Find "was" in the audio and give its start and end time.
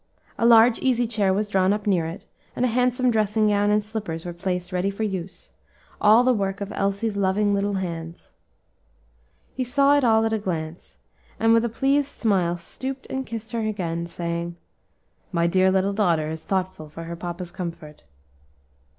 1.31-1.47